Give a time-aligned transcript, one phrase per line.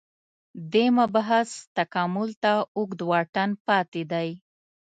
[0.73, 4.29] دې مبحث تکامل ته اوږد واټن پاتې دی